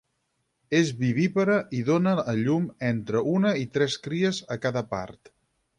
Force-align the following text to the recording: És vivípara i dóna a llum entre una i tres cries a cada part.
És 0.77 0.87
vivípara 1.01 1.57
i 1.81 1.83
dóna 1.91 2.15
a 2.33 2.37
llum 2.41 2.67
entre 2.91 3.25
una 3.37 3.53
i 3.67 3.69
tres 3.79 4.03
cries 4.09 4.43
a 4.57 4.61
cada 4.67 4.89
part. 4.97 5.37